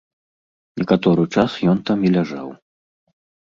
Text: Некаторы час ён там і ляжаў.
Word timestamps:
Некаторы 0.83 1.21
час 1.35 1.51
ён 1.75 1.85
там 1.93 1.99
і 2.09 2.13
ляжаў. 2.19 2.47